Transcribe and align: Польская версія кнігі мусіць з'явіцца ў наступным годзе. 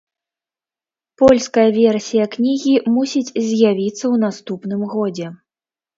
Польская 1.23 1.67
версія 1.79 2.25
кнігі 2.35 2.75
мусіць 2.97 3.25
з'явіцца 3.45 4.03
ў 4.13 4.15
наступным 4.27 4.81
годзе. 4.95 5.27